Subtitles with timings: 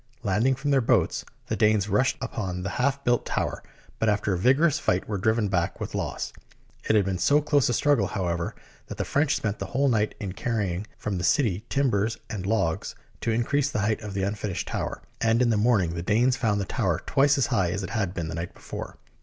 [0.23, 3.61] Landing from their boats, the Danes rushed upon the half built tower,
[3.99, 6.33] but after a vigorous fight, were driven back with loss.
[6.89, 8.55] It had been so close a struggle, however,
[8.87, 12.95] that the French spent the whole night in carrying from the city timbers and logs
[13.19, 16.59] to increase the height of the unfinished tower, and in the morning the Danes found
[16.59, 18.97] the tower twice as high as it had been the night before.